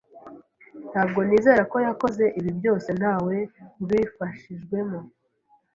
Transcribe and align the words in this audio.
Ntabwo 0.91 1.19
nizera 1.27 1.61
ko 1.71 1.77
yakoze 1.87 2.23
ibi 2.39 2.51
byose 2.59 2.89
ntawe 2.99 3.35
ubifashijwemo. 3.81 4.99